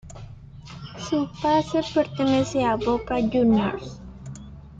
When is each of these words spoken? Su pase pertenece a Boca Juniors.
Su 0.97 1.29
pase 1.43 1.81
pertenece 1.93 2.63
a 2.65 2.75
Boca 2.75 3.17
Juniors. 3.19 4.01